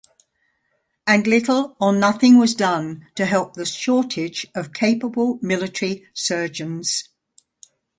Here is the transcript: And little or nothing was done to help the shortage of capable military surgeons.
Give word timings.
And 1.05 1.27
little 1.27 1.77
or 1.79 1.93
nothing 1.93 2.39
was 2.39 2.55
done 2.55 3.05
to 3.13 3.23
help 3.27 3.53
the 3.53 3.67
shortage 3.67 4.47
of 4.55 4.73
capable 4.73 5.37
military 5.43 6.07
surgeons. 6.11 7.07